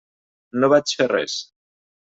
[0.63, 1.37] No vaig fer res.